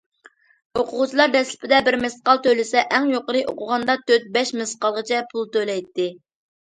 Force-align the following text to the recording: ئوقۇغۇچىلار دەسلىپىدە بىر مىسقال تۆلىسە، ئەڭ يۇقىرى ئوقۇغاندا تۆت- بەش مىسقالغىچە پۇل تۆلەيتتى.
ئوقۇغۇچىلار 0.79 1.27
دەسلىپىدە 1.33 1.81
بىر 1.87 1.97
مىسقال 2.03 2.41
تۆلىسە، 2.47 2.81
ئەڭ 2.97 3.05
يۇقىرى 3.15 3.43
ئوقۇغاندا 3.51 3.97
تۆت- 4.07 4.25
بەش 4.39 4.53
مىسقالغىچە 4.63 5.21
پۇل 5.35 5.47
تۆلەيتتى. 5.57 6.09